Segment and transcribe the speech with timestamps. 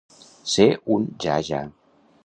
[0.53, 0.65] Ser
[0.97, 1.65] un ja-ja.